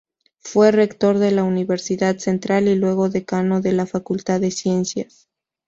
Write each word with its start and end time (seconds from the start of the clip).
Fue 0.39 0.71
rector 0.71 1.19
de 1.19 1.29
la 1.29 1.43
Universidad 1.43 2.17
Central 2.17 2.67
y 2.67 2.73
luego 2.75 3.07
Decano 3.09 3.61
de 3.61 3.71
la 3.73 3.85
Facultad 3.85 4.41
de 4.41 4.49
Ciencias. 4.49 5.29